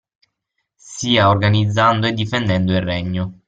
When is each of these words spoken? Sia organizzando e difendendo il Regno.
Sia 0.79 1.29
organizzando 1.29 2.07
e 2.07 2.13
difendendo 2.13 2.71
il 2.71 2.81
Regno. 2.81 3.35